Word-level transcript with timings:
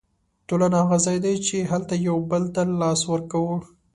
ټولنه 0.47 0.77
هغه 0.83 0.97
ځای 1.05 1.17
دی 1.25 1.35
چې 1.47 1.57
هلته 1.71 1.93
یو 2.07 2.17
بل 2.31 2.43
ته 2.55 2.61
لاس 2.81 3.01
ورکوو. 3.11 3.55